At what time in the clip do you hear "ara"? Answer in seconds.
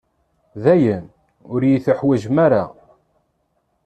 2.45-2.63